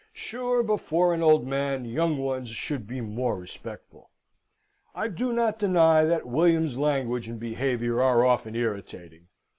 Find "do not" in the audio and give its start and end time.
5.09-5.59